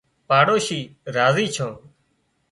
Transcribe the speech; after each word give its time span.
پاڙوشي 0.29 0.79
راضي 1.15 1.45
ڇان 1.55 1.71